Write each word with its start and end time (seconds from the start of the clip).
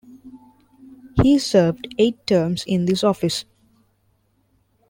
He 1.21 1.37
served 1.37 1.93
eight 1.99 2.25
terms 2.25 2.63
in 2.65 2.85
this 2.85 3.03
office. 3.03 3.45